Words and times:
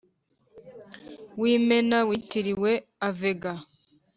W 1.39 1.41
imena 1.55 1.97
witiriwe 2.07 2.71
avega 3.09 3.51